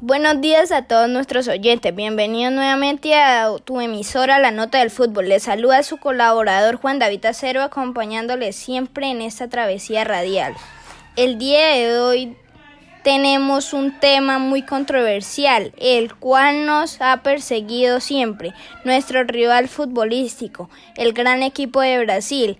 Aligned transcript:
Buenos 0.00 0.40
días 0.40 0.72
a 0.72 0.82
todos 0.82 1.08
nuestros 1.08 1.46
oyentes. 1.46 1.94
Bienvenidos 1.94 2.52
nuevamente 2.52 3.14
a 3.14 3.48
tu 3.64 3.80
emisora 3.80 4.40
La 4.40 4.50
Nota 4.50 4.78
del 4.78 4.90
Fútbol. 4.90 5.28
Les 5.28 5.44
saluda 5.44 5.84
su 5.84 5.98
colaborador 5.98 6.76
Juan 6.76 6.98
David 6.98 7.24
Acero 7.26 7.62
acompañándoles 7.62 8.56
siempre 8.56 9.08
en 9.08 9.22
esta 9.22 9.48
travesía 9.48 10.02
radial. 10.02 10.52
El 11.14 11.38
día 11.38 11.68
de 11.68 11.98
hoy 11.98 12.36
tenemos 13.04 13.72
un 13.72 13.98
tema 14.00 14.38
muy 14.38 14.62
controversial, 14.62 15.72
el 15.78 16.12
cual 16.16 16.66
nos 16.66 17.00
ha 17.00 17.22
perseguido 17.22 18.00
siempre, 18.00 18.52
nuestro 18.82 19.22
rival 19.22 19.68
futbolístico, 19.68 20.68
el 20.96 21.12
gran 21.12 21.44
equipo 21.44 21.80
de 21.80 22.04
Brasil, 22.04 22.58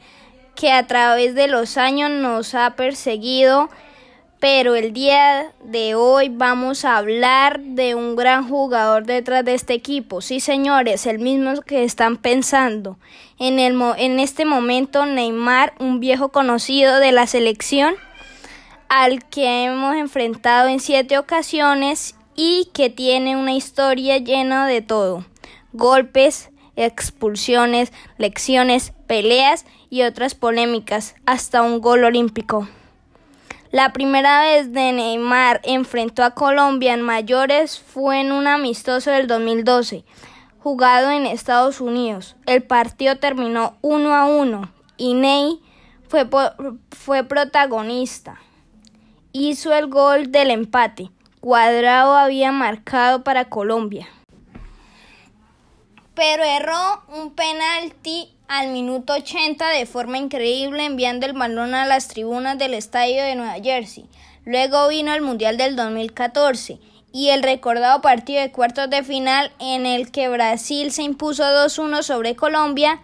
que 0.54 0.70
a 0.70 0.86
través 0.86 1.34
de 1.34 1.48
los 1.48 1.78
años 1.78 2.10
nos 2.10 2.54
ha 2.54 2.76
perseguido 2.76 3.70
pero 4.44 4.74
el 4.74 4.92
día 4.92 5.54
de 5.64 5.94
hoy 5.94 6.28
vamos 6.28 6.84
a 6.84 6.98
hablar 6.98 7.60
de 7.60 7.94
un 7.94 8.14
gran 8.14 8.46
jugador 8.46 9.06
detrás 9.06 9.42
de 9.42 9.54
este 9.54 9.72
equipo. 9.72 10.20
Sí, 10.20 10.38
señores, 10.38 11.06
el 11.06 11.18
mismo 11.18 11.62
que 11.62 11.82
están 11.82 12.18
pensando. 12.18 12.98
En, 13.38 13.58
el 13.58 13.80
en 13.96 14.20
este 14.20 14.44
momento, 14.44 15.06
Neymar, 15.06 15.72
un 15.78 15.98
viejo 15.98 16.28
conocido 16.28 16.98
de 16.98 17.10
la 17.10 17.26
selección, 17.26 17.94
al 18.90 19.24
que 19.24 19.64
hemos 19.64 19.96
enfrentado 19.96 20.68
en 20.68 20.78
siete 20.78 21.16
ocasiones 21.16 22.14
y 22.36 22.68
que 22.74 22.90
tiene 22.90 23.38
una 23.38 23.54
historia 23.54 24.18
llena 24.18 24.66
de 24.66 24.82
todo. 24.82 25.24
Golpes, 25.72 26.50
expulsiones, 26.76 27.94
lecciones, 28.18 28.92
peleas 29.06 29.64
y 29.88 30.02
otras 30.02 30.34
polémicas, 30.34 31.14
hasta 31.24 31.62
un 31.62 31.80
gol 31.80 32.04
olímpico. 32.04 32.68
La 33.74 33.92
primera 33.92 34.42
vez 34.42 34.72
de 34.72 34.92
Neymar 34.92 35.60
enfrentó 35.64 36.22
a 36.22 36.30
Colombia 36.30 36.94
en 36.94 37.02
mayores 37.02 37.80
fue 37.80 38.20
en 38.20 38.30
un 38.30 38.46
amistoso 38.46 39.10
del 39.10 39.26
2012, 39.26 40.04
jugado 40.60 41.10
en 41.10 41.26
Estados 41.26 41.80
Unidos. 41.80 42.36
El 42.46 42.62
partido 42.62 43.16
terminó 43.16 43.76
1 43.82 44.14
a 44.14 44.26
1 44.26 44.72
y 44.96 45.14
Ney 45.14 45.60
fue, 46.06 46.30
fue 46.92 47.24
protagonista. 47.24 48.40
Hizo 49.32 49.74
el 49.74 49.88
gol 49.88 50.30
del 50.30 50.52
empate. 50.52 51.10
Cuadrado 51.40 52.14
había 52.14 52.52
marcado 52.52 53.24
para 53.24 53.46
Colombia. 53.46 54.06
Pero 56.14 56.44
erró 56.44 57.02
un 57.08 57.34
penalti 57.34 58.33
al 58.48 58.68
minuto 58.68 59.14
80 59.14 59.68
de 59.70 59.86
forma 59.86 60.18
increíble 60.18 60.84
enviando 60.84 61.26
el 61.26 61.32
balón 61.32 61.74
a 61.74 61.86
las 61.86 62.08
tribunas 62.08 62.58
del 62.58 62.74
estadio 62.74 63.22
de 63.22 63.34
Nueva 63.34 63.56
Jersey. 63.62 64.06
Luego 64.44 64.88
vino 64.88 65.14
el 65.14 65.22
Mundial 65.22 65.56
del 65.56 65.76
2014 65.76 66.78
y 67.12 67.28
el 67.28 67.42
recordado 67.42 68.00
partido 68.00 68.42
de 68.42 68.50
cuartos 68.50 68.90
de 68.90 69.02
final 69.02 69.52
en 69.60 69.86
el 69.86 70.10
que 70.10 70.28
Brasil 70.28 70.92
se 70.92 71.02
impuso 71.02 71.44
2-1 71.44 72.02
sobre 72.02 72.34
Colombia. 72.34 73.00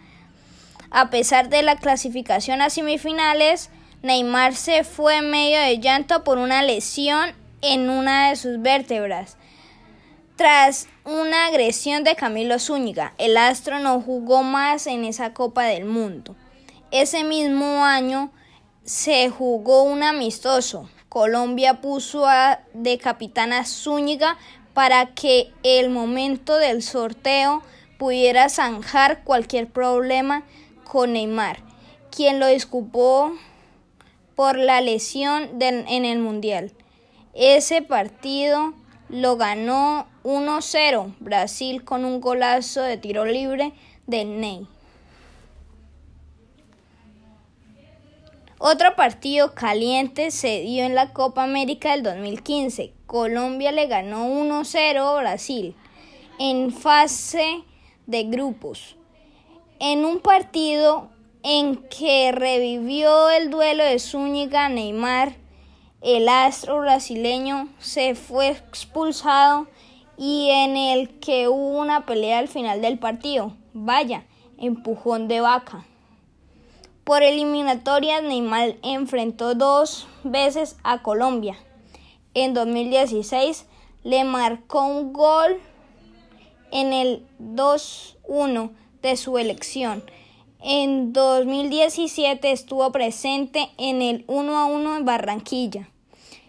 A 0.91 1.10
pesar 1.10 1.48
de 1.48 1.62
la 1.62 1.77
clasificación 1.77 2.60
a 2.60 2.70
semifinales, 2.70 3.70
Neymar 4.02 4.56
se 4.56 4.84
fue 4.84 5.19
en 5.19 5.30
medio 5.30 5.60
de 5.60 5.78
llanto 5.78 6.25
por 6.25 6.38
una 6.38 6.62
lesión 6.62 7.32
en 7.62 7.88
una 7.88 8.30
de 8.30 8.36
sus 8.36 8.60
vértebras. 8.60 9.36
Tras 10.41 10.88
una 11.05 11.48
agresión 11.48 12.02
de 12.02 12.16
Camilo 12.16 12.58
Zúñiga, 12.58 13.12
el 13.19 13.36
astro 13.36 13.78
no 13.78 14.00
jugó 14.00 14.42
más 14.42 14.86
en 14.86 15.05
esa 15.05 15.34
Copa 15.34 15.64
del 15.64 15.84
Mundo. 15.84 16.34
Ese 16.91 17.24
mismo 17.24 17.84
año 17.84 18.30
se 18.82 19.28
jugó 19.28 19.82
un 19.82 20.02
amistoso. 20.02 20.88
Colombia 21.10 21.82
puso 21.82 22.27
a, 22.27 22.60
de 22.72 22.97
capitana 22.97 23.66
Zúñiga 23.66 24.38
para 24.72 25.12
que 25.14 25.52
el 25.62 25.91
momento 25.91 26.56
del 26.56 26.82
sorteo 26.82 27.62
pudiera 27.98 28.48
zanjar 28.48 29.25
cualquier 29.25 29.69
problema 29.69 30.44
con 30.84 31.12
Neymar, 31.12 31.59
quien 32.10 32.41
lo 32.41 32.47
disculpó 32.47 33.31
por 34.36 34.56
la 34.56 34.81
lesión 34.81 35.50
en 35.60 36.04
el 36.06 36.19
Mundial. 36.19 36.72
Ese 37.34 37.82
partido 37.82 38.72
lo 39.10 39.37
ganó 39.37 40.06
1-0 40.25 41.15
Brasil 41.19 41.84
con 41.84 42.04
un 42.04 42.21
golazo 42.21 42.82
de 42.82 42.97
tiro 42.97 43.25
libre 43.25 43.72
de 44.06 44.25
Ney. 44.25 44.66
Otro 48.59 48.94
partido 48.94 49.54
caliente 49.54 50.31
se 50.31 50.60
dio 50.60 50.84
en 50.84 50.94
la 50.94 51.12
Copa 51.12 51.44
América 51.44 51.93
del 51.93 52.03
2015. 52.03 52.93
Colombia 53.06 53.72
le 53.72 53.87
ganó 53.87 54.28
1-0 54.28 54.98
a 54.98 55.21
Brasil 55.21 55.75
en 56.38 56.71
fase 56.71 57.65
de 58.06 58.25
grupos. 58.25 58.97
En 59.78 60.04
un 60.04 60.21
partido 60.21 61.09
en 61.42 61.77
que 61.77 62.32
revivió 62.32 63.31
el 63.31 63.50
duelo 63.50 63.82
de 63.82 63.98
Zúñiga 63.98 64.69
Neymar, 64.69 65.40
el 66.00 66.28
astro 66.28 66.81
brasileño 66.81 67.69
se 67.78 68.15
fue 68.15 68.49
expulsado 68.49 69.66
y 70.16 70.49
en 70.50 70.77
el 70.77 71.19
que 71.21 71.49
hubo 71.49 71.78
una 71.78 72.06
pelea 72.06 72.38
al 72.38 72.49
final 72.49 72.81
del 72.81 72.99
partido. 72.99 73.55
Vaya, 73.72 74.25
empujón 74.59 75.28
de 75.28 75.41
vaca. 75.41 75.84
Por 77.05 77.22
eliminatorias, 77.22 78.22
Neymar 78.22 78.77
enfrentó 78.83 79.55
dos 79.55 80.06
veces 80.22 80.77
a 80.84 81.03
Colombia. 81.03 81.56
En 82.34 82.55
2016 82.55 83.66
le 84.05 84.25
marcó 84.25 84.83
un 84.87 85.12
gol 85.12 85.60
en 86.71 86.93
el 86.93 87.27
2-1 87.41 88.71
de 89.03 89.16
su 89.16 89.39
elección. 89.39 90.05
En 90.62 91.15
2017 91.15 92.53
estuvo 92.53 92.93
presente 92.93 93.71
en 93.78 94.03
el 94.03 94.26
1-1 94.26 94.98
en 94.98 95.04
Barranquilla. 95.06 95.88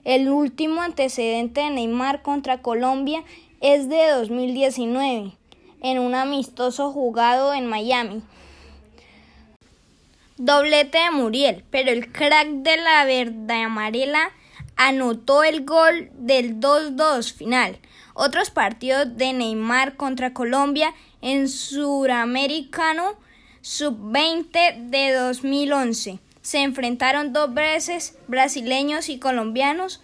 El 0.03 0.29
último 0.29 0.81
antecedente 0.81 1.61
de 1.61 1.69
Neymar 1.69 2.22
contra 2.22 2.61
Colombia 2.61 3.23
es 3.61 3.88
de 3.88 4.09
2019, 4.09 5.31
en 5.81 5.99
un 5.99 6.13
amistoso 6.13 6.91
jugado 6.91 7.53
en 7.53 7.67
Miami. 7.67 8.22
Doblete 10.35 10.97
de 10.97 11.11
Muriel, 11.11 11.63
pero 11.72 11.89
el 11.91 12.11
crack 12.11 12.49
de 12.49 12.75
la 12.78 13.05
verde 13.05 13.53
amarela 13.53 14.31
anotó 14.75 15.45
el 15.45 15.63
gol 15.63 16.09
del 16.16 16.59
2-2 16.59 17.31
final. 17.31 17.79
Otros 18.13 18.49
partidos 18.49 19.16
de 19.16 19.31
Neymar 19.31 19.95
contra 19.95 20.33
Colombia 20.33 20.93
en 21.22 21.47
Suramericano 21.47 23.16
Sub-20 23.61 24.89
de 24.89 25.13
2011. 25.13 26.19
Se 26.41 26.59
enfrentaron 26.59 27.33
dos 27.33 27.53
veces 27.53 28.17
brasileños 28.27 29.09
y 29.09 29.19
colombianos 29.19 30.01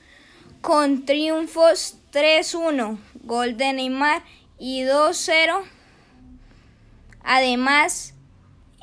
con 0.61 1.05
triunfos 1.05 1.97
3-1 2.11 2.97
gol 3.23 3.57
de 3.57 3.73
Neymar 3.73 4.23
y 4.57 4.81
2-0. 4.81 5.63
Además, 7.23 8.13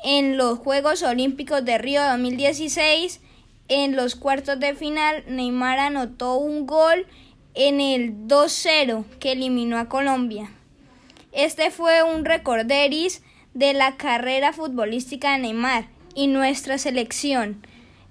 en 0.03 0.37
los 0.37 0.59
Juegos 0.59 1.03
Olímpicos 1.03 1.65
de 1.65 1.77
Río 1.77 2.03
2016, 2.03 3.21
en 3.67 3.95
los 3.95 4.15
cuartos 4.15 4.59
de 4.59 4.75
final, 4.75 5.23
Neymar 5.27 5.79
anotó 5.79 6.35
un 6.35 6.67
gol 6.67 7.07
en 7.55 7.81
el 7.81 8.27
2-0 8.27 9.05
que 9.19 9.31
eliminó 9.31 9.79
a 9.79 9.89
Colombia. 9.89 10.51
Este 11.31 11.71
fue 11.71 12.03
un 12.03 12.23
recorderis 12.23 13.23
de 13.55 13.73
la 13.73 13.97
carrera 13.97 14.53
futbolística 14.53 15.31
de 15.31 15.39
Neymar 15.39 15.87
y 16.13 16.27
nuestra 16.27 16.77
selección. 16.77 17.65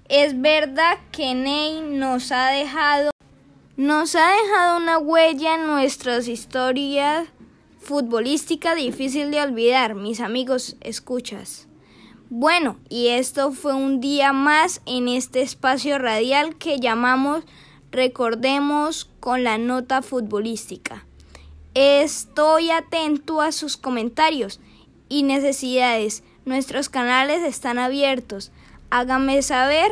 Es 0.09 0.41
verdad 0.41 0.97
que 1.11 1.33
Ney 1.33 1.81
nos 1.81 2.33
ha 2.33 2.49
dejado 2.49 3.11
nos 3.77 4.15
ha 4.15 4.31
dejado 4.41 4.77
una 4.77 4.97
huella 4.97 5.55
en 5.55 5.67
nuestras 5.67 6.27
historias 6.27 7.27
futbolística 7.79 8.73
difícil 8.73 9.31
de 9.31 9.41
olvidar, 9.41 9.95
mis 9.95 10.21
amigos 10.21 10.77
escuchas. 10.81 11.67
Bueno, 12.29 12.77
y 12.89 13.09
esto 13.09 13.51
fue 13.51 13.75
un 13.75 13.99
día 13.99 14.33
más 14.33 14.81
en 14.85 15.07
este 15.07 15.41
espacio 15.41 15.99
radial 15.99 16.55
que 16.55 16.79
llamamos 16.79 17.43
Recordemos 17.91 19.09
con 19.19 19.43
la 19.43 19.57
nota 19.57 20.01
futbolística. 20.01 21.05
Estoy 21.75 22.71
atento 22.71 23.41
a 23.41 23.51
sus 23.51 23.77
comentarios 23.77 24.59
y 25.09 25.23
necesidades. 25.23 26.23
Nuestros 26.45 26.89
canales 26.89 27.43
están 27.43 27.79
abiertos. 27.79 28.51
Háganme 28.89 29.41
saber 29.41 29.91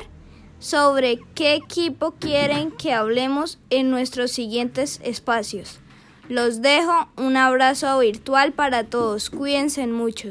sobre 0.59 1.19
qué 1.35 1.55
equipo 1.55 2.11
quieren 2.19 2.71
que 2.71 2.93
hablemos 2.93 3.59
en 3.69 3.91
nuestros 3.91 4.31
siguientes 4.31 5.01
espacios. 5.03 5.79
Los 6.29 6.61
dejo 6.61 7.09
un 7.17 7.35
abrazo 7.35 7.99
virtual 7.99 8.53
para 8.53 8.85
todos. 8.85 9.29
Cuídense 9.29 9.85
mucho. 9.87 10.29